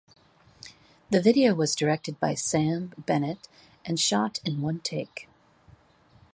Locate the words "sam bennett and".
2.33-3.99